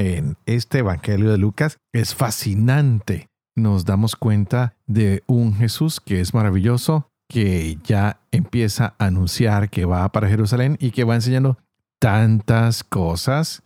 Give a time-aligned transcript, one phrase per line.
[0.00, 1.78] en este Evangelio de Lucas?
[1.92, 3.28] Es fascinante.
[3.54, 9.84] Nos damos cuenta de un Jesús que es maravilloso, que ya empieza a anunciar que
[9.84, 11.58] va para Jerusalén y que va enseñando
[11.98, 13.62] tantas cosas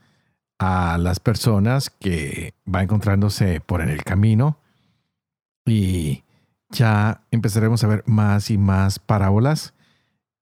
[0.58, 4.58] a las personas que va encontrándose por en el camino.
[5.64, 6.24] Y
[6.70, 9.72] ya empezaremos a ver más y más parábolas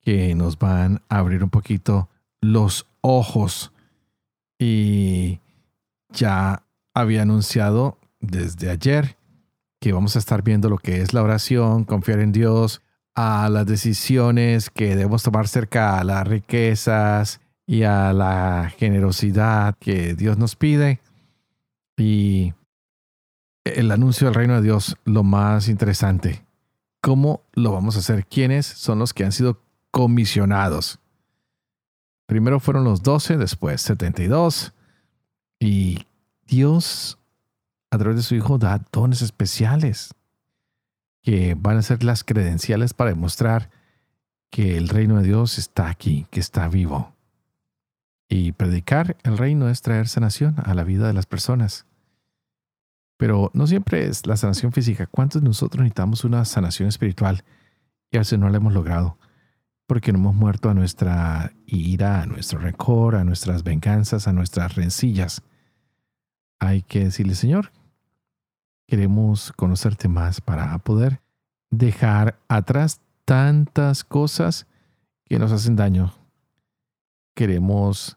[0.01, 2.09] que nos van a abrir un poquito
[2.41, 3.73] los ojos.
[4.59, 5.41] Y
[6.13, 9.17] ya había anunciado desde ayer
[9.81, 12.83] que vamos a estar viendo lo que es la oración, confiar en Dios,
[13.15, 20.15] a las decisiones que debemos tomar cerca a las riquezas y a la generosidad que
[20.15, 21.01] Dios nos pide.
[21.97, 22.55] Y
[23.65, 26.45] el anuncio del reino de Dios, lo más interesante.
[27.01, 28.25] ¿Cómo lo vamos a hacer?
[28.27, 29.59] ¿Quiénes son los que han sido
[29.93, 30.99] comisionados.
[32.27, 34.73] Primero fueron los 12, después 72.
[35.63, 36.07] Y
[36.45, 37.21] Dios,
[37.93, 40.13] a través de su Hijo, da dones especiales
[41.23, 43.71] que van a ser las credenciales para demostrar
[44.51, 47.15] que el reino de Dios está aquí, que está vivo.
[48.29, 51.87] Y predicar el reino es traer sanación a la vida de las personas.
[53.17, 55.07] Pero no siempre es la sanación física.
[55.07, 57.45] ¿Cuántos de nosotros necesitamos una sanación espiritual
[58.11, 59.17] y a veces no la hemos logrado?
[59.93, 64.75] porque no hemos muerto a nuestra ira, a nuestro rencor, a nuestras venganzas, a nuestras
[64.75, 65.43] rencillas.
[66.63, 67.73] Hay que decirle, Señor,
[68.87, 71.21] queremos conocerte más para poder
[71.71, 74.69] dejar atrás tantas cosas
[75.25, 76.15] que nos hacen daño.
[77.35, 78.17] Queremos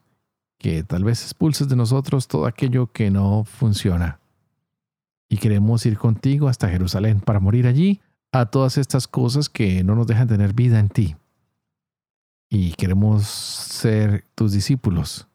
[0.58, 4.20] que tal vez expulses de nosotros todo aquello que no funciona.
[5.28, 9.96] Y queremos ir contigo hasta Jerusalén para morir allí a todas estas cosas que no
[9.96, 11.16] nos dejan tener vida en ti
[12.48, 15.26] y queremos ser tus discípulos.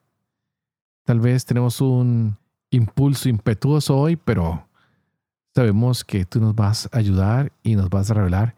[1.03, 2.37] Tal vez tenemos un
[2.71, 4.67] impulso impetuoso hoy, pero
[5.53, 8.55] sabemos que tú nos vas a ayudar y nos vas a revelar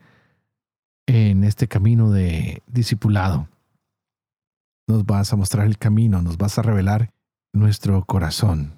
[1.08, 3.50] en este camino de discipulado.
[4.88, 7.12] Nos vas a mostrar el camino, nos vas a revelar
[7.52, 8.74] nuestro corazón,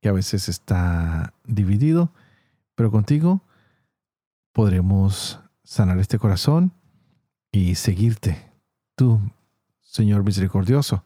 [0.00, 2.12] que a veces está dividido,
[2.74, 3.42] pero contigo
[4.52, 6.72] podremos sanar este corazón
[7.52, 8.52] y seguirte
[8.96, 9.20] tú,
[9.80, 11.04] Señor misericordioso,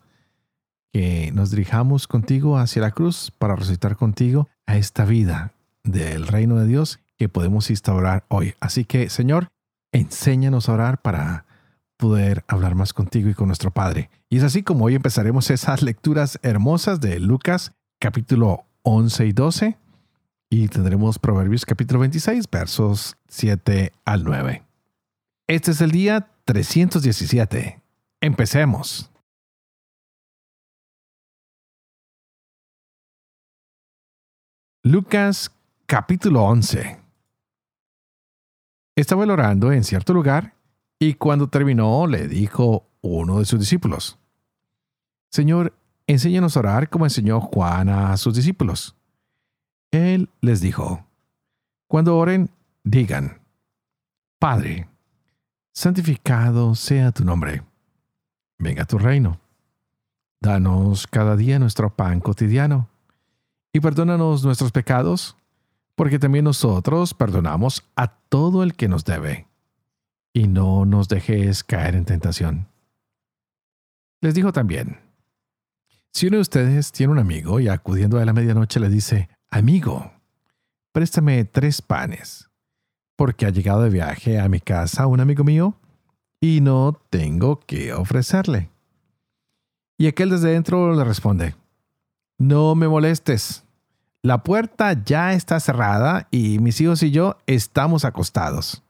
[0.93, 5.53] que nos dirijamos contigo hacia la cruz para resucitar contigo a esta vida
[5.85, 8.55] del reino de Dios que podemos instaurar hoy.
[8.61, 9.49] Así que, Señor,
[9.93, 11.45] enséñanos a orar para
[11.97, 14.11] poder hablar más contigo y con nuestro Padre.
[14.29, 19.79] Y es así como hoy empezaremos esas lecturas hermosas de Lucas capítulo 11 y 12
[20.49, 24.63] y tendremos Proverbios capítulo 26 versos 7 al 9.
[25.47, 27.81] Este es el día 317.
[28.21, 29.10] Empecemos.
[34.83, 35.51] Lucas
[35.87, 36.99] capítulo 11.
[38.97, 40.55] Estaba orando en cierto lugar
[40.99, 44.19] y cuando terminó le dijo uno de sus discípulos,
[45.31, 45.75] Señor,
[46.07, 48.97] enséñanos a orar como enseñó Juan a sus discípulos.
[49.91, 51.07] Él les dijo,
[51.87, 52.51] Cuando oren,
[52.85, 53.41] digan,
[54.39, 54.89] Padre,
[55.73, 57.63] santificado sea tu nombre
[58.61, 59.41] venga tu reino.
[60.41, 62.89] Danos cada día nuestro pan cotidiano.
[63.73, 65.37] Y perdónanos nuestros pecados,
[65.95, 69.47] porque también nosotros perdonamos a todo el que nos debe.
[70.33, 72.69] Y no nos dejes caer en tentación.
[74.21, 74.99] Les dijo también,
[76.13, 80.13] si uno de ustedes tiene un amigo y acudiendo a la medianoche le dice, amigo,
[80.93, 82.51] préstame tres panes,
[83.17, 85.77] porque ha llegado de viaje a mi casa un amigo mío
[86.41, 88.71] y no tengo que ofrecerle.
[89.97, 91.55] Y aquel desde dentro le responde,
[92.41, 93.65] no me molestes.
[94.23, 98.83] La puerta ya está cerrada y mis hijos y yo estamos acostados.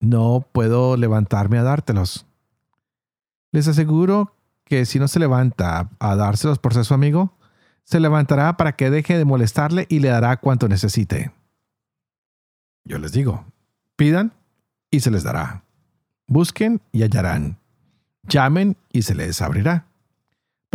[0.00, 2.26] No puedo levantarme a dártelos.
[3.52, 4.34] Les aseguro
[4.64, 7.32] que si no se levanta a dárselos por ser su amigo,
[7.84, 11.32] se levantará para que deje de molestarle y le dará cuanto necesite.
[12.84, 13.46] Yo les digo,
[13.96, 14.32] pidan
[14.90, 15.62] y se les dará.
[16.26, 17.56] Busquen y hallarán.
[18.24, 19.86] Llamen y se les abrirá.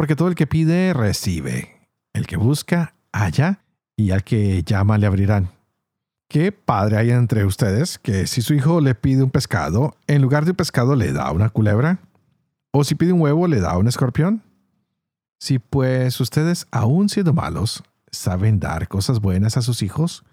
[0.01, 1.80] Porque todo el que pide, recibe.
[2.12, 3.59] El que busca, halla,
[3.95, 5.51] y al que llama le abrirán.
[6.27, 10.45] ¿Qué padre hay entre ustedes que si su hijo le pide un pescado, en lugar
[10.45, 12.00] de un pescado le da una culebra?
[12.71, 14.42] ¿O si pide un huevo le da un escorpión?
[15.39, 20.24] Si pues ustedes, aun siendo malos, saben dar cosas buenas a sus hijos,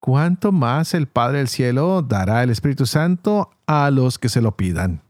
[0.00, 4.56] ¿cuánto más el Padre del Cielo dará el Espíritu Santo a los que se lo
[4.56, 5.02] pidan?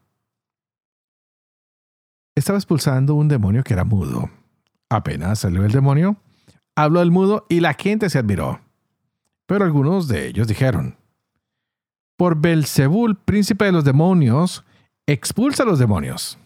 [2.35, 4.29] Estaba expulsando un demonio que era mudo.
[4.89, 6.17] Apenas salió el demonio,
[6.75, 8.61] habló el mudo y la gente se admiró.
[9.47, 10.97] Pero algunos de ellos dijeron,
[12.17, 14.65] por Belzebul, príncipe de los demonios,
[15.07, 16.39] expulsa a los demonios.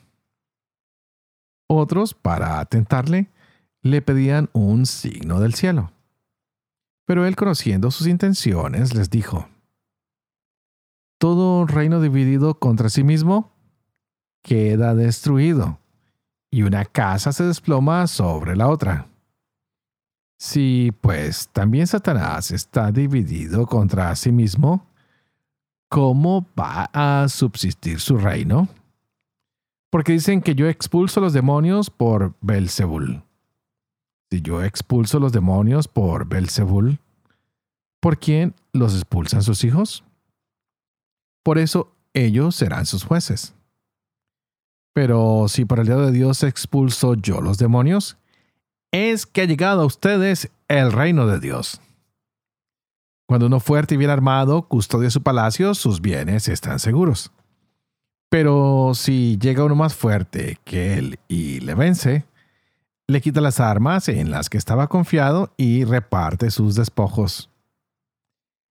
[1.67, 3.31] Otros, para atentarle,
[3.83, 5.93] le pedían un signo del cielo.
[7.07, 9.49] Pero él, conociendo sus intenciones, les dijo,
[11.19, 13.53] Todo reino dividido contra sí mismo
[14.43, 15.79] queda destruido,
[16.51, 19.09] y una casa se desploma sobre la otra.
[20.39, 24.87] Si, pues, también Satanás está dividido contra sí mismo,
[25.89, 28.69] ¿cómo va a subsistir su reino?
[29.91, 33.23] Porque dicen que yo expulso los demonios por Belzebul.
[34.31, 37.01] Si yo expulso los demonios por Belzebul,
[38.01, 40.05] ¿por quién los expulsan sus hijos?
[41.43, 43.55] Por eso ellos serán sus jueces.
[44.99, 48.17] Pero si por el dedo de Dios expulso yo los demonios,
[48.91, 51.81] es que ha llegado a ustedes el reino de Dios.
[53.29, 57.31] Cuando uno fuerte y bien armado custodia su palacio, sus bienes están seguros.
[58.29, 62.25] Pero si llega uno más fuerte que él y le vence,
[63.07, 67.51] le quita las armas en las que estaba confiado y reparte sus despojos.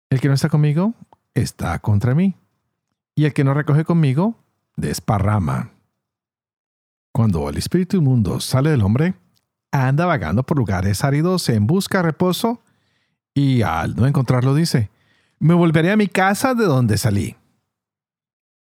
[0.08, 0.94] El que no está conmigo
[1.34, 2.34] está contra mí,
[3.14, 4.36] y el que no recoge conmigo
[4.74, 5.73] desparrama.
[7.14, 9.14] Cuando el espíritu inmundo sale del hombre,
[9.70, 12.60] anda vagando por lugares áridos en busca de reposo,
[13.32, 14.90] y al no encontrarlo dice,
[15.38, 17.36] me volveré a mi casa de donde salí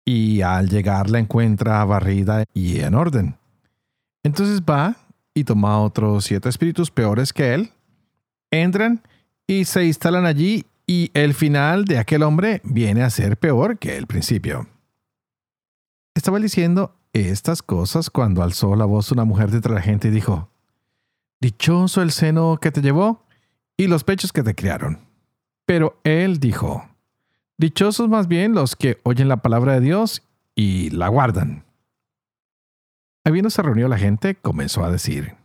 [0.05, 3.37] y al llegar la encuentra barrida y en orden.
[4.23, 4.97] Entonces va
[5.33, 7.73] y toma otros siete espíritus peores que él,
[8.51, 9.01] entran
[9.47, 13.97] y se instalan allí y el final de aquel hombre viene a ser peor que
[13.97, 14.69] el principio.
[16.15, 20.49] Estaba diciendo estas cosas cuando alzó la voz una mujer de la gente y dijo,
[21.41, 23.26] Dichoso el seno que te llevó
[23.76, 25.00] y los pechos que te criaron.
[25.67, 26.88] Pero él dijo,
[27.59, 30.23] Dichosos más bien los que oyen la palabra de Dios
[30.55, 31.64] y la guardan.
[33.25, 35.37] Habiendo se reunió la gente, comenzó a decir,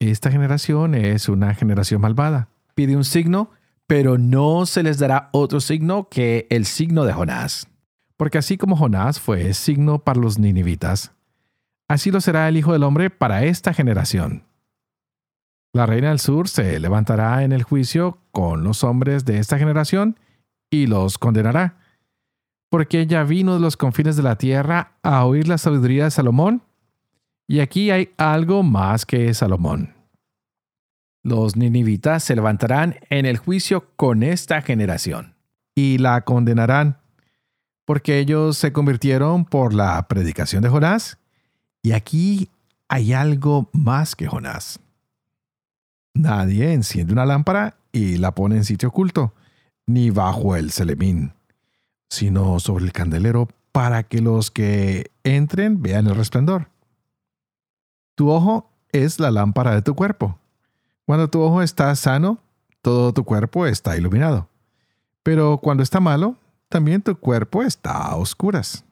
[0.00, 2.48] Esta generación es una generación malvada.
[2.74, 3.50] Pide un signo,
[3.86, 7.68] pero no se les dará otro signo que el signo de Jonás.
[8.16, 11.12] Porque así como Jonás fue signo para los ninivitas,
[11.88, 14.44] así lo será el Hijo del Hombre para esta generación.
[15.72, 20.18] La reina del sur se levantará en el juicio con los hombres de esta generación
[20.70, 21.78] y los condenará.
[22.70, 26.62] Porque ella vino de los confines de la tierra a oír la sabiduría de Salomón.
[27.48, 29.94] Y aquí hay algo más que Salomón.
[31.24, 35.34] Los ninivitas se levantarán en el juicio con esta generación
[35.74, 36.98] y la condenarán,
[37.84, 41.18] porque ellos se convirtieron por la predicación de Jonás.
[41.82, 42.50] Y aquí
[42.88, 44.80] hay algo más que Jonás.
[46.14, 49.34] Nadie enciende una lámpara y la pone en sitio oculto
[49.86, 51.32] ni bajo el celemín,
[52.08, 56.68] sino sobre el candelero para que los que entren vean el resplandor.
[58.14, 60.38] Tu ojo es la lámpara de tu cuerpo.
[61.04, 62.38] Cuando tu ojo está sano,
[62.80, 64.48] todo tu cuerpo está iluminado.
[65.22, 66.36] Pero cuando está malo,
[66.68, 68.84] también tu cuerpo está a oscuras.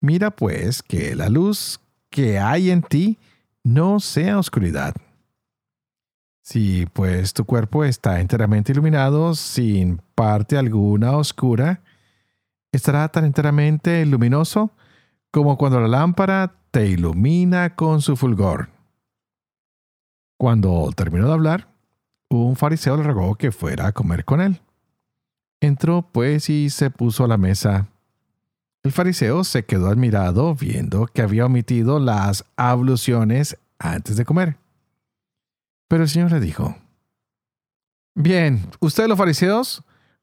[0.00, 3.18] Mira pues que la luz que hay en ti
[3.64, 4.94] no sea oscuridad.
[6.42, 11.80] Si pues tu cuerpo está enteramente iluminado sin parte alguna oscura,
[12.70, 14.70] estará tan enteramente luminoso
[15.32, 18.68] como cuando la lámpara te ilumina con su fulgor.
[20.38, 21.68] Cuando terminó de hablar,
[22.28, 24.60] un fariseo le rogó que fuera a comer con él.
[25.60, 27.88] Entró pues y se puso a la mesa.
[28.82, 34.58] El fariseo se quedó admirado viendo que había omitido las abluciones antes de comer.
[35.88, 36.76] Pero el Señor le dijo,
[38.14, 39.82] Bien, ustedes los fariseos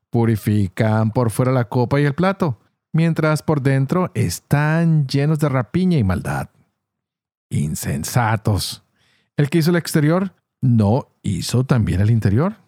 [0.10, 2.60] purifican por fuera la copa y el plato,
[2.92, 6.50] mientras por dentro están llenos de rapiña y maldad.
[7.50, 8.84] Insensatos.
[9.38, 12.63] El que hizo el exterior, ¿no hizo también el interior?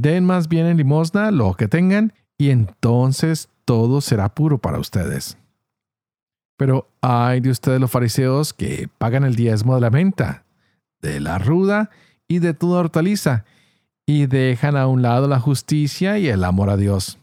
[0.00, 5.36] Den más bien en limosna lo que tengan, y entonces todo será puro para ustedes.
[6.56, 10.44] Pero hay de ustedes los fariseos que pagan el diezmo de la venta
[11.02, 11.90] de la ruda
[12.28, 13.44] y de toda hortaliza,
[14.06, 17.18] y dejan a un lado la justicia y el amor a Dios.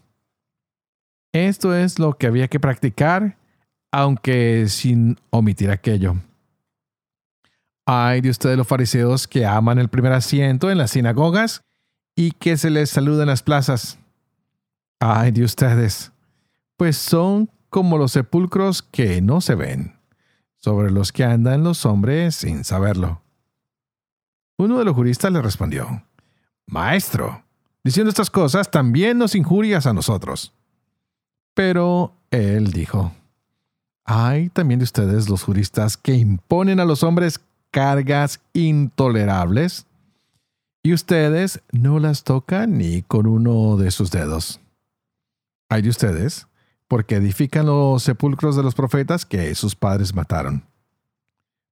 [1.32, 3.38] Esto es lo que había que practicar,
[3.90, 6.14] aunque sin omitir aquello.
[7.86, 11.64] Hay de ustedes los fariseos que aman el primer asiento en las sinagogas
[12.18, 13.96] y que se les saluda en las plazas.
[14.98, 16.10] Ay de ustedes,
[16.76, 19.94] pues son como los sepulcros que no se ven,
[20.56, 23.22] sobre los que andan los hombres sin saberlo.
[24.56, 26.02] Uno de los juristas le respondió,
[26.66, 27.44] Maestro,
[27.84, 30.52] diciendo estas cosas también nos injurias a nosotros.
[31.54, 33.12] Pero él dijo,
[34.04, 37.38] hay también de ustedes los juristas que imponen a los hombres
[37.70, 39.86] cargas intolerables
[40.82, 44.60] y ustedes no las tocan ni con uno de sus dedos.
[45.68, 46.46] Hay de ustedes
[46.86, 50.64] porque edifican los sepulcros de los profetas que sus padres mataron.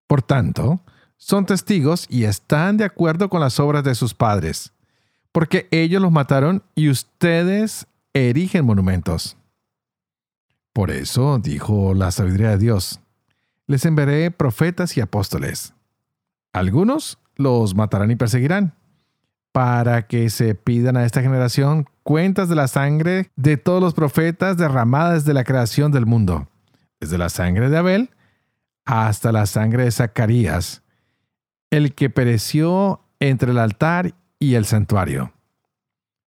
[0.06, 0.80] Por tanto,
[1.16, 4.72] son testigos y están de acuerdo con las obras de sus padres,
[5.32, 9.36] porque ellos los mataron y ustedes erigen monumentos.
[10.72, 13.00] Por eso dijo la sabiduría de Dios,
[13.66, 15.72] les enviaré profetas y apóstoles.
[16.52, 18.74] Algunos los matarán y perseguirán,
[19.56, 24.58] para que se pidan a esta generación cuentas de la sangre de todos los profetas
[24.58, 26.46] derramadas desde la creación del mundo,
[27.00, 28.10] desde la sangre de Abel
[28.84, 30.82] hasta la sangre de Zacarías,
[31.70, 35.32] el que pereció entre el altar y el santuario.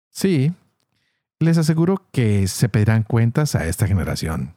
[0.10, 0.54] Sí,
[1.40, 4.56] les aseguro que se pedirán cuentas a esta generación.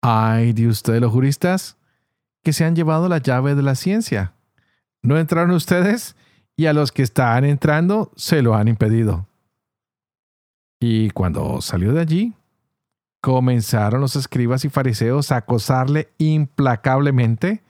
[0.00, 1.76] Ay de ustedes los juristas
[2.42, 4.32] que se han llevado la llave de la ciencia.
[5.02, 6.16] ¿No entraron ustedes?
[6.56, 9.26] Y a los que están entrando se lo han impedido.
[10.80, 12.34] Y cuando salió de allí,
[13.20, 17.62] comenzaron los escribas y fariseos a acosarle implacablemente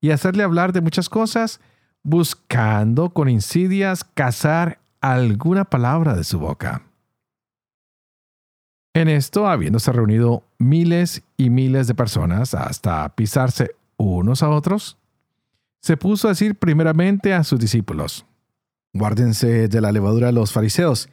[0.00, 1.60] y hacerle hablar de muchas cosas,
[2.02, 6.82] buscando con insidias cazar alguna palabra de su boca.
[8.94, 14.96] En esto, habiéndose reunido miles y miles de personas hasta pisarse unos a otros,
[15.84, 18.24] se puso a decir primeramente a sus discípulos,
[18.94, 21.10] Guárdense de la levadura de los fariseos,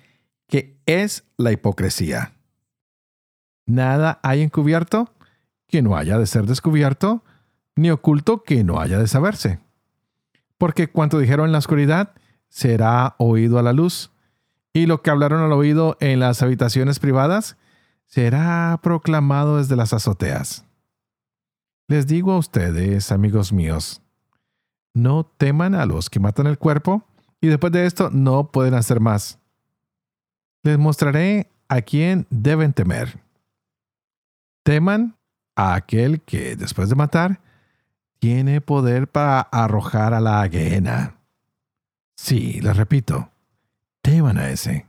[0.47, 2.35] que es la hipocresía.
[3.65, 5.13] Nada hay encubierto
[5.67, 7.21] que no haya de ser descubierto,
[7.75, 9.59] ni oculto que no haya de saberse.
[10.57, 12.13] Porque cuanto dijeron en la oscuridad,
[12.47, 14.11] será oído a la luz,
[14.71, 17.57] y lo que hablaron al oído en las habitaciones privadas,
[18.05, 20.63] será proclamado desde las azoteas.
[21.89, 24.01] Les digo a ustedes, amigos míos,
[24.93, 27.03] no teman a los que matan el cuerpo,
[27.39, 29.39] y después de esto no pueden hacer más.
[30.63, 33.19] Les mostraré a quién deben temer.
[34.63, 35.15] Teman
[35.55, 37.41] a aquel que, después de matar,
[38.19, 41.15] tiene poder para arrojar a la aguena.
[42.15, 43.31] Sí, les repito,
[44.03, 44.85] teman a ese.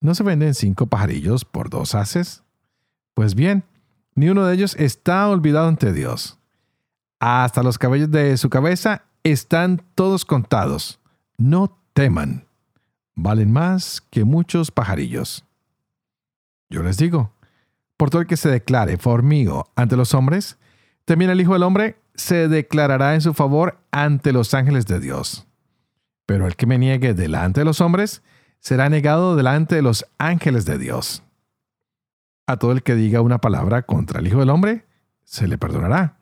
[0.00, 2.42] ¿No se venden cinco pajarillos por dos haces?
[3.14, 3.64] Pues bien,
[4.16, 6.38] ni uno de ellos está olvidado ante Dios.
[7.20, 11.00] Hasta los cabellos de su cabeza están todos contados.
[11.36, 12.46] No teman.
[13.14, 15.44] Valen más que muchos pajarillos.
[16.68, 17.32] Yo les digo,
[17.96, 20.58] por todo el que se declare formigo ante los hombres,
[21.04, 25.46] también el Hijo del Hombre se declarará en su favor ante los ángeles de Dios.
[26.26, 28.22] Pero el que me niegue delante de los hombres,
[28.60, 31.22] será negado delante de los ángeles de Dios.
[32.46, 34.86] A todo el que diga una palabra contra el Hijo del Hombre,
[35.22, 36.16] se le perdonará.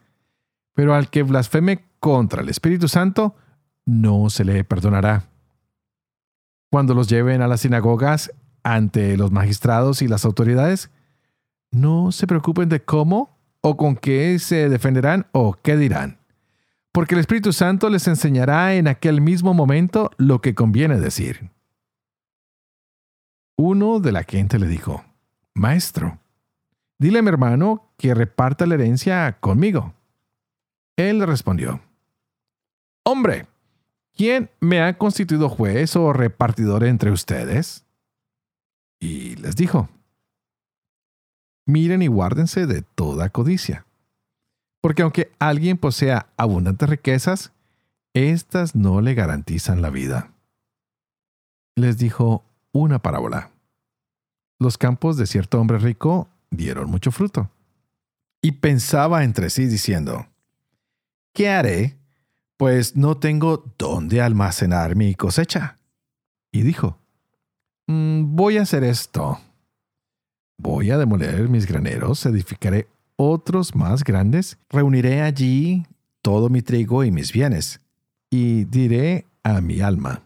[0.75, 3.37] Pero al que blasfeme contra el Espíritu Santo,
[3.85, 5.25] no se le perdonará.
[6.71, 10.91] Cuando los lleven a las sinagogas ante los magistrados y las autoridades,
[11.71, 16.19] no se preocupen de cómo o con qué se defenderán o qué dirán,
[16.93, 21.51] porque el Espíritu Santo les enseñará en aquel mismo momento lo que conviene decir.
[23.57, 25.05] Uno de la gente le dijo,
[25.55, 26.19] Maestro,
[26.99, 29.95] dile a mi hermano que reparta la herencia conmigo.
[30.97, 31.81] Él le respondió,
[33.05, 33.47] Hombre,
[34.15, 37.85] ¿quién me ha constituido juez o repartidor entre ustedes?
[39.01, 39.89] Y les dijo,
[41.67, 43.87] miren y guárdense de toda codicia,
[44.81, 47.53] porque aunque alguien posea abundantes riquezas,
[48.15, 50.33] éstas no le garantizan la vida.
[51.77, 53.51] Les dijo una parábola.
[54.61, 57.51] Los campos de cierto hombre rico dieron mucho fruto.
[58.43, 60.27] Y pensaba entre sí diciendo,
[61.33, 61.97] ¿qué haré?
[62.57, 65.79] Pues no tengo dónde almacenar mi cosecha.
[66.53, 66.99] Y dijo,
[67.87, 69.41] mm, voy a hacer esto.
[70.59, 75.87] Voy a demoler mis graneros, edificaré otros más grandes, reuniré allí
[76.21, 77.81] todo mi trigo y mis bienes.
[78.31, 80.23] y diré a mi alma,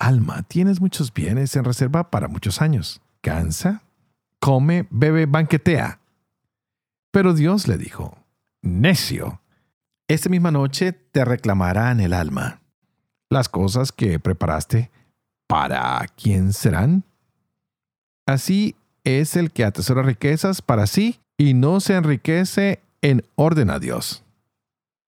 [0.00, 3.02] Alma, tienes muchos bienes en reserva para muchos años.
[3.20, 3.82] Cansa,
[4.38, 6.00] come, bebe, banquetea.
[7.10, 8.16] Pero Dios le dijo,
[8.62, 9.42] Necio,
[10.14, 12.60] esta misma noche te reclamarán el alma.
[13.30, 14.90] Las cosas que preparaste,
[15.46, 17.04] ¿para quién serán?
[18.26, 18.74] Así
[19.04, 24.24] es el que atesora riquezas para sí y no se enriquece en orden a Dios.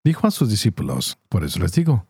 [0.02, 2.06] Dijo a sus discípulos, por eso les digo,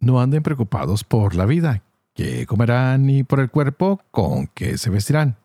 [0.00, 1.82] no anden preocupados por la vida,
[2.14, 5.36] que comerán, y por el cuerpo, con que se vestirán.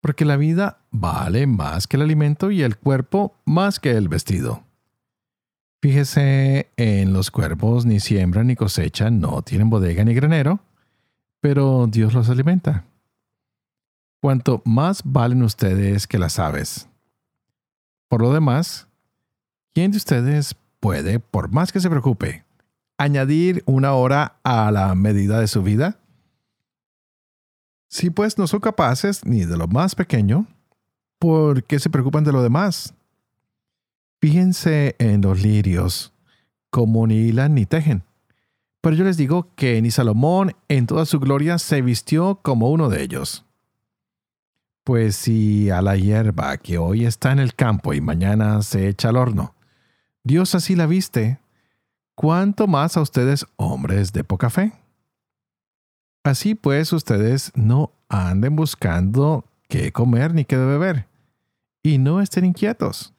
[0.00, 4.64] Porque la vida vale más que el alimento y el cuerpo más que el vestido.
[5.84, 10.60] Fíjese en los cuerpos, ni siembran ni cosechan, no tienen bodega ni granero,
[11.42, 12.86] pero Dios los alimenta.
[14.22, 16.88] Cuanto más valen ustedes que las aves.
[18.08, 18.88] Por lo demás,
[19.74, 22.46] ¿quién de ustedes puede, por más que se preocupe,
[22.96, 25.98] añadir una hora a la medida de su vida?
[27.90, 30.46] Si pues no son capaces ni de lo más pequeño,
[31.18, 32.94] ¿por qué se preocupan de lo demás?
[34.24, 36.14] Fíjense en los lirios,
[36.70, 38.04] como ni hilan ni tejen.
[38.80, 42.88] Pero yo les digo que ni Salomón en toda su gloria se vistió como uno
[42.88, 43.44] de ellos.
[44.82, 49.10] Pues si a la hierba que hoy está en el campo y mañana se echa
[49.10, 49.54] al horno,
[50.22, 51.38] Dios así la viste,
[52.14, 54.72] ¿cuánto más a ustedes hombres de poca fe?
[56.22, 61.08] Así pues ustedes no anden buscando qué comer ni qué beber,
[61.82, 63.13] y no estén inquietos,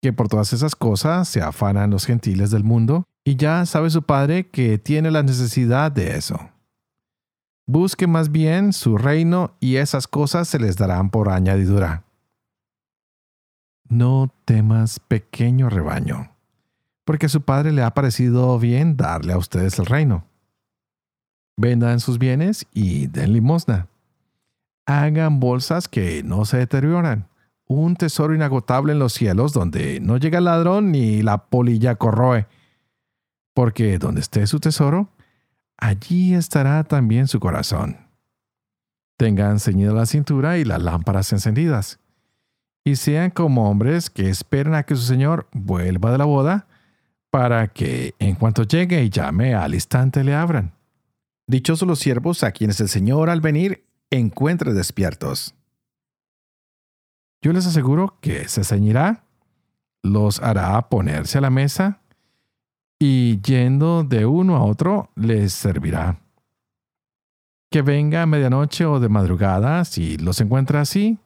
[0.00, 4.02] que por todas esas cosas se afanan los gentiles del mundo, y ya sabe su
[4.02, 6.50] Padre que tiene la necesidad de eso.
[7.66, 12.04] Busque más bien su reino y esas cosas se les darán por añadidura.
[13.88, 16.30] No temas, pequeño rebaño
[17.10, 20.24] porque a su padre le ha parecido bien darle a ustedes el reino.
[21.56, 23.88] Vendan sus bienes y den limosna.
[24.86, 27.26] Hagan bolsas que no se deterioran,
[27.70, 32.48] un tesoro inagotable en los cielos donde no llega el ladrón ni la polilla corroe.
[33.54, 35.08] Porque donde esté su tesoro,
[35.78, 38.08] allí estará también su corazón.
[39.16, 42.00] Tengan ceñida la cintura y las lámparas encendidas.
[42.84, 46.66] Y sean como hombres que esperan a que su Señor vuelva de la boda
[47.30, 50.72] para que en cuanto llegue y llame al instante le abran.
[51.46, 55.54] Dichosos los siervos a quienes el Señor al venir encuentre despiertos.
[57.42, 59.24] Yo les aseguro que se ceñirá,
[60.02, 62.00] los hará ponerse a la mesa
[62.98, 66.20] y yendo de uno a otro les servirá.
[67.70, 71.18] Que venga a medianoche o de madrugada, si los encuentra así,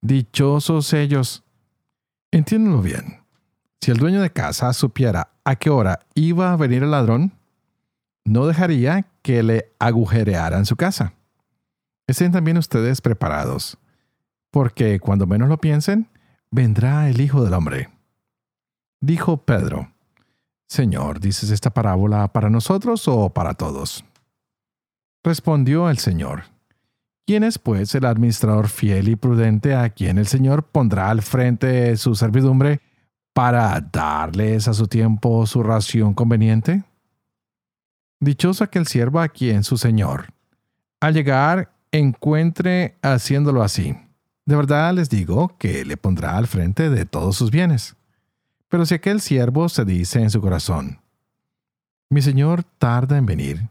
[0.00, 1.44] dichosos ellos.
[2.30, 3.20] Entiéndanlo bien.
[3.80, 7.32] Si el dueño de casa supiera a qué hora iba a venir el ladrón,
[8.24, 11.12] no dejaría que le agujerearan su casa.
[12.06, 13.78] Estén también ustedes preparados,
[14.56, 16.08] porque cuando menos lo piensen,
[16.50, 17.90] vendrá el Hijo del Hombre.
[19.02, 19.92] Dijo Pedro,
[20.66, 24.02] Señor, ¿dices esta parábola para nosotros o para todos?
[25.22, 26.44] Respondió el Señor,
[27.26, 31.94] ¿quién es pues el administrador fiel y prudente a quien el Señor pondrá al frente
[31.98, 32.80] su servidumbre
[33.34, 36.82] para darles a su tiempo su ración conveniente?
[38.20, 40.32] Dichoso aquel siervo a quien su señor,
[40.98, 43.94] al llegar, encuentre haciéndolo así.
[44.46, 47.96] De verdad les digo que le pondrá al frente de todos sus bienes.
[48.68, 51.00] Pero si aquel siervo se dice en su corazón,
[52.08, 53.68] mi señor tarda en venir,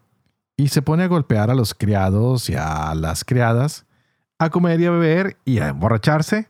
[0.58, 3.86] y se pone a golpear a los criados y a las criadas,
[4.38, 6.50] a comer y a beber y a emborracharse,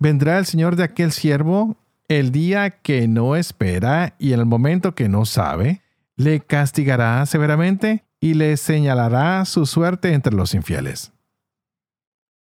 [0.00, 1.76] vendrá el señor de aquel siervo
[2.08, 5.80] el día que no espera y en el momento que no sabe,
[6.16, 11.13] le castigará severamente y le señalará su suerte entre los infieles.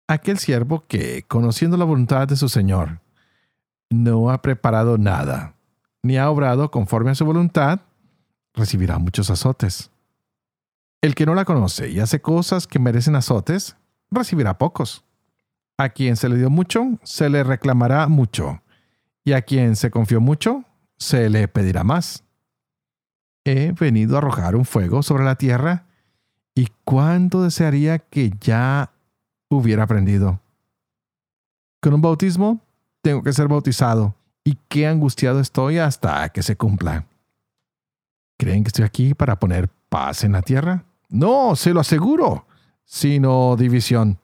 [0.07, 3.01] Aquel siervo que, conociendo la voluntad de su Señor,
[3.89, 5.55] no ha preparado nada,
[6.01, 7.81] ni ha obrado conforme a su voluntad,
[8.53, 9.91] recibirá muchos azotes.
[11.01, 13.75] El que no la conoce y hace cosas que merecen azotes,
[14.09, 15.03] recibirá pocos.
[15.77, 18.61] A quien se le dio mucho, se le reclamará mucho
[19.27, 20.63] y a quien se confió mucho,
[20.97, 22.23] se le pedirá más.
[23.43, 25.83] He venido a arrojar un fuego sobre la tierra,
[26.55, 28.93] y cuánto desearía que ya
[29.49, 30.39] hubiera aprendido.
[31.81, 32.59] Con un bautismo
[33.01, 37.05] tengo que ser bautizado, y qué angustiado estoy hasta que se cumpla.
[38.37, 40.85] ¿Creen que estoy aquí para poner paz en la tierra?
[41.09, 42.45] No, se lo aseguro,
[42.85, 44.19] sino división.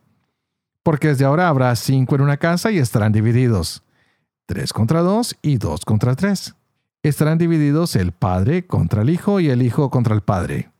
[0.83, 3.83] Porque desde ahora habrá cinco en una casa y estarán divididos
[4.45, 6.55] tres contra dos y dos contra tres.
[7.01, 10.71] estarán divididos el padre contra el hijo y el hijo contra el padre,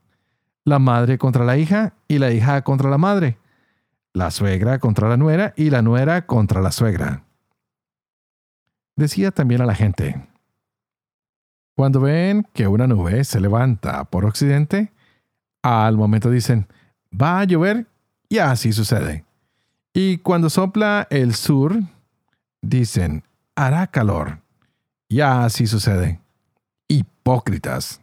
[0.64, 3.38] la madre contra la hija y la hija contra la madre,
[4.14, 7.24] la suegra contra la nuera y la nuera contra la suegra.
[8.96, 10.28] Decía también a la gente,
[11.76, 14.92] cuando ven que una nube se levanta por occidente,
[15.64, 16.68] al momento dicen,
[17.12, 17.88] va a llover
[18.30, 19.26] y así sucede.
[19.94, 21.80] Y cuando sopla el sur,
[22.62, 23.24] dicen,
[23.56, 24.40] hará calor.
[25.08, 26.20] Y así sucede.
[26.88, 28.02] Hipócritas.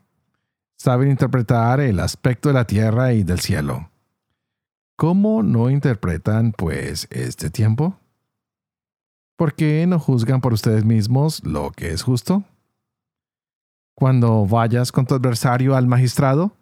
[0.76, 3.89] Saben interpretar el aspecto de la tierra y del cielo.
[5.00, 7.98] ¿Cómo no interpretan, pues, este tiempo?
[9.34, 12.44] ¿Por qué no juzgan por ustedes mismos lo que es justo?
[13.94, 16.52] Cuando vayas con tu adversario al magistrado,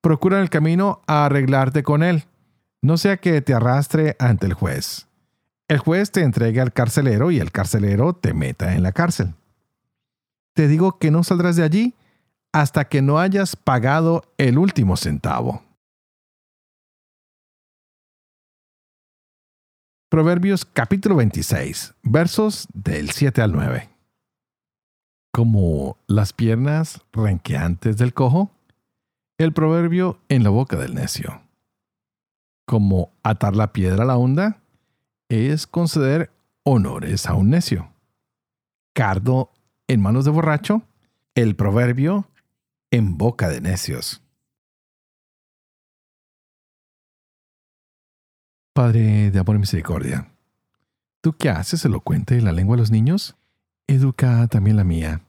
[0.00, 2.24] procura el camino arreglarte con él,
[2.82, 5.06] no sea que te arrastre ante el juez.
[5.68, 9.34] El juez te entregue al carcelero y el carcelero te meta en la cárcel.
[10.54, 11.94] Te digo que no saldrás de allí
[12.50, 15.65] hasta que no hayas pagado el último centavo.
[20.16, 23.90] Proverbios capítulo 26, versos del 7 al 9
[25.30, 28.50] como las piernas renqueantes del cojo,
[29.36, 31.42] el proverbio en la boca del necio.
[32.66, 34.62] Como atar la piedra a la onda
[35.28, 36.30] es conceder
[36.64, 37.92] honores a un necio.
[38.94, 39.50] Cardo
[39.86, 40.80] en manos de borracho,
[41.34, 42.26] el proverbio
[42.90, 44.22] en boca de necios.
[48.76, 50.28] Padre de amor y misericordia,
[51.22, 53.34] ¿tú qué haces elocuente en la lengua de los niños?
[53.86, 55.22] Educa también la mía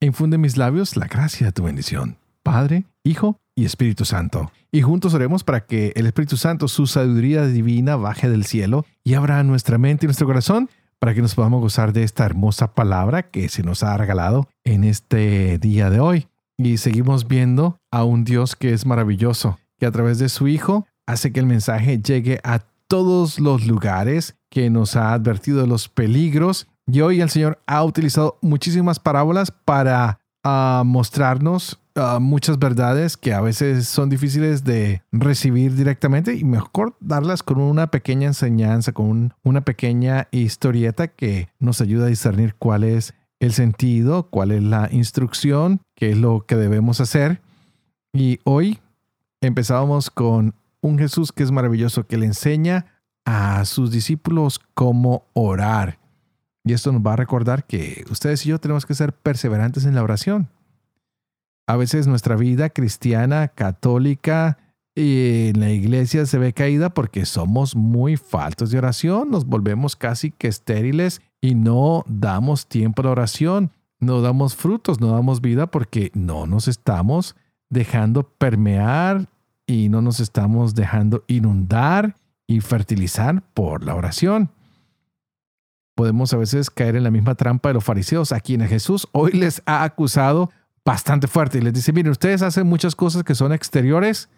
[0.00, 2.18] infunde en mis labios la gracia de tu bendición.
[2.42, 4.52] Padre, Hijo y Espíritu Santo.
[4.70, 9.14] Y juntos oremos para que el Espíritu Santo, su sabiduría divina, baje del cielo y
[9.14, 13.30] abra nuestra mente y nuestro corazón para que nos podamos gozar de esta hermosa palabra
[13.30, 16.28] que se nos ha regalado en este día de hoy.
[16.58, 20.86] Y seguimos viendo a un Dios que es maravilloso, que a través de su Hijo
[21.06, 22.60] hace que el mensaje llegue a
[22.92, 27.82] todos los lugares, que nos ha advertido de los peligros y hoy el Señor ha
[27.84, 35.00] utilizado muchísimas parábolas para ah, mostrarnos ah, muchas verdades que a veces son difíciles de
[35.10, 41.80] recibir directamente y mejor darlas con una pequeña enseñanza, con una pequeña historieta que nos
[41.80, 46.56] ayuda a discernir cuál es el sentido, cuál es la instrucción, qué es lo que
[46.56, 47.40] debemos hacer.
[48.12, 48.80] Y hoy
[49.40, 52.86] empezábamos con un Jesús que es maravilloso, que le enseña
[53.24, 55.98] a sus discípulos cómo orar.
[56.64, 59.94] Y esto nos va a recordar que ustedes y yo tenemos que ser perseverantes en
[59.94, 60.48] la oración.
[61.66, 64.58] A veces nuestra vida cristiana, católica,
[64.94, 70.30] en la iglesia se ve caída porque somos muy faltos de oración, nos volvemos casi
[70.32, 75.66] que estériles y no damos tiempo a la oración, no damos frutos, no damos vida
[75.66, 77.36] porque no nos estamos
[77.70, 79.28] dejando permear
[79.66, 84.50] y no nos estamos dejando inundar y fertilizar por la oración
[85.94, 89.32] podemos a veces caer en la misma trampa de los fariseos, a quienes Jesús hoy
[89.32, 90.50] les ha acusado
[90.84, 94.28] bastante fuerte y les dice, miren, ustedes hacen muchas cosas que son exteriores,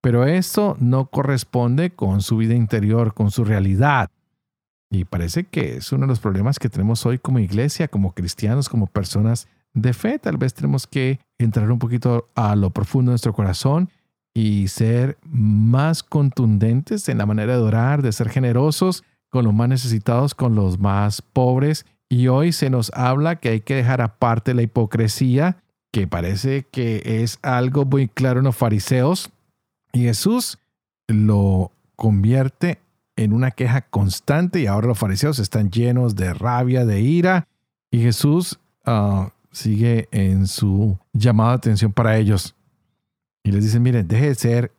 [0.00, 4.10] pero esto no corresponde con su vida interior, con su realidad.
[4.90, 8.68] Y parece que es uno de los problemas que tenemos hoy como iglesia, como cristianos,
[8.68, 10.20] como personas de fe.
[10.20, 13.90] Tal vez tenemos que entrar un poquito a lo profundo de nuestro corazón
[14.34, 19.68] y ser más contundentes en la manera de orar, de ser generosos con los más
[19.68, 21.86] necesitados, con los más pobres.
[22.08, 27.22] Y hoy se nos habla que hay que dejar aparte la hipocresía, que parece que
[27.22, 29.30] es algo muy claro en los fariseos.
[29.92, 30.58] Y Jesús
[31.06, 32.80] lo convierte
[33.16, 37.46] en una queja constante y ahora los fariseos están llenos de rabia, de ira.
[37.92, 42.56] Y Jesús ah, sigue en su llamado de atención para ellos.
[43.44, 44.72] Y les dice, miren, deje de ser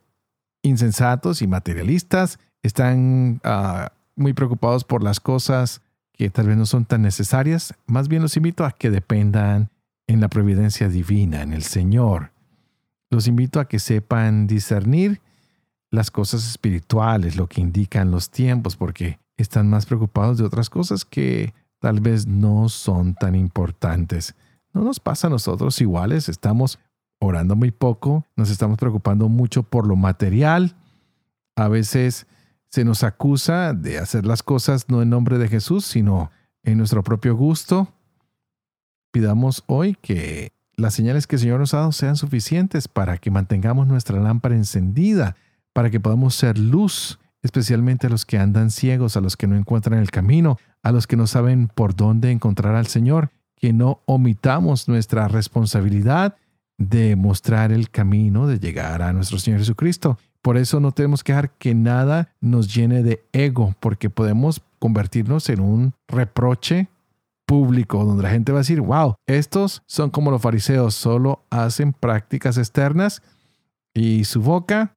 [0.62, 2.38] insensatos y materialistas.
[2.62, 5.80] Están uh, muy preocupados por las cosas
[6.12, 9.70] que tal vez no son tan necesarias, más bien los invito a que dependan
[10.06, 12.32] en la providencia divina, en el Señor.
[13.10, 15.20] Los invito a que sepan discernir
[15.90, 21.04] las cosas espirituales, lo que indican los tiempos, porque están más preocupados de otras cosas
[21.04, 24.34] que tal vez no son tan importantes.
[24.72, 26.78] No nos pasa a nosotros iguales, estamos
[27.18, 30.76] orando muy poco, nos estamos preocupando mucho por lo material,
[31.56, 32.26] a veces
[32.68, 36.30] se nos acusa de hacer las cosas no en nombre de Jesús, sino
[36.62, 37.88] en nuestro propio gusto.
[39.12, 43.30] Pidamos hoy que las señales que el Señor nos ha dado sean suficientes para que
[43.30, 45.36] mantengamos nuestra lámpara encendida,
[45.72, 49.56] para que podamos ser luz, especialmente a los que andan ciegos, a los que no
[49.56, 54.02] encuentran el camino, a los que no saben por dónde encontrar al Señor, que no
[54.04, 56.36] omitamos nuestra responsabilidad
[56.78, 60.18] de mostrar el camino de llegar a nuestro Señor Jesucristo.
[60.42, 65.48] Por eso no tenemos que dejar que nada nos llene de ego, porque podemos convertirnos
[65.48, 66.88] en un reproche
[67.46, 71.92] público donde la gente va a decir, wow, estos son como los fariseos, solo hacen
[71.92, 73.22] prácticas externas
[73.94, 74.94] y su boca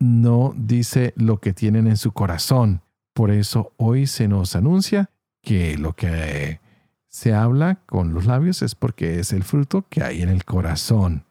[0.00, 2.82] no dice lo que tienen en su corazón.
[3.14, 5.10] Por eso hoy se nos anuncia
[5.42, 6.60] que lo que
[7.12, 11.24] se habla con los labios es porque es el fruto que hay en el corazón.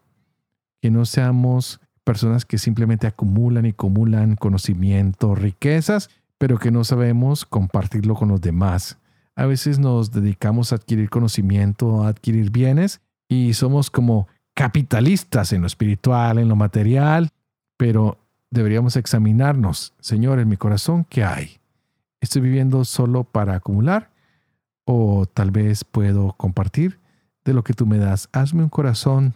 [0.80, 7.44] Que no seamos personas que simplemente acumulan y acumulan conocimiento, riquezas, pero que no sabemos
[7.44, 8.98] compartirlo con los demás.
[9.34, 15.62] A veces nos dedicamos a adquirir conocimiento, a adquirir bienes y somos como capitalistas en
[15.62, 17.30] lo espiritual, en lo material,
[17.76, 18.18] pero
[18.50, 21.58] deberíamos examinarnos, Señor, en mi corazón, ¿qué hay?
[22.20, 24.11] ¿Estoy viviendo solo para acumular?
[24.84, 26.98] ¿O tal vez puedo compartir
[27.44, 28.28] de lo que tú me das?
[28.32, 29.34] Hazme un corazón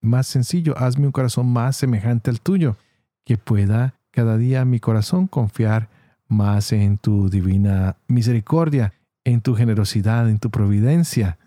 [0.00, 2.76] más sencillo, hazme un corazón más semejante al tuyo,
[3.24, 5.88] que pueda cada día mi corazón confiar
[6.28, 11.38] más en tu divina misericordia, en tu generosidad, en tu providencia.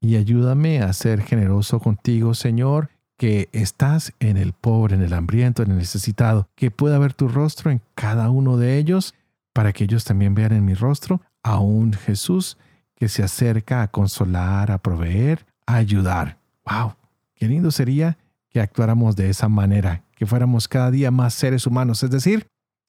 [0.00, 5.62] Y ayúdame a ser generoso contigo, Señor, que estás en el pobre, en el hambriento,
[5.62, 9.14] en el necesitado, que pueda ver tu rostro en cada uno de ellos,
[9.52, 12.58] para que ellos también vean en mi rostro a un Jesús
[12.94, 16.38] que se acerca a consolar, a proveer, a ayudar.
[16.64, 16.94] ¡Wow!
[17.34, 18.18] Qué lindo sería
[18.50, 22.46] que actuáramos de esa manera, que fuéramos cada día más seres humanos, es decir,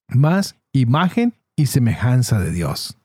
[0.08, 2.98] más imagen y semejanza de Dios.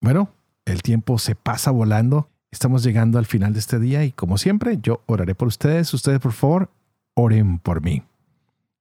[0.00, 0.30] Bueno,
[0.64, 4.78] el tiempo se pasa volando Estamos llegando al final de este día y como siempre
[4.80, 5.92] yo oraré por ustedes.
[5.92, 6.70] Ustedes por favor
[7.12, 8.02] oren por mí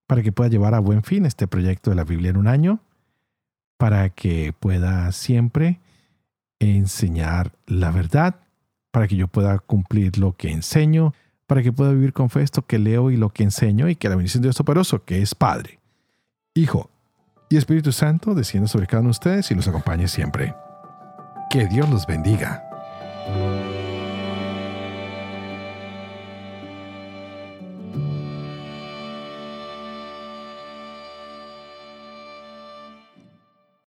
[0.08, 2.80] para que pueda llevar a buen fin este proyecto de la Biblia en un año,
[3.78, 5.80] para que pueda siempre
[6.60, 8.36] enseñar la verdad,
[8.92, 11.14] para que yo pueda cumplir lo que enseño,
[11.48, 14.10] para que pueda vivir con fe esto que leo y lo que enseño y que
[14.10, 15.80] la bendición de Dios Todopoderoso, que es Padre,
[16.54, 16.90] Hijo
[17.50, 20.56] y Espíritu Santo, descienda sobre cada uno de ustedes y los acompañe siempre.
[21.50, 22.75] Que Dios los bendiga.